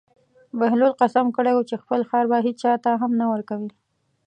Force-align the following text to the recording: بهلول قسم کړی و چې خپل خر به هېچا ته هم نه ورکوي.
بهلول 0.59 0.93
قسم 1.01 1.25
کړی 1.37 1.51
و 1.55 1.67
چې 1.69 1.75
خپل 1.83 2.01
خر 2.09 2.23
به 2.31 2.37
هېچا 2.45 2.73
ته 2.83 2.91
هم 3.01 3.11
نه 3.19 3.25
ورکوي. 3.31 3.69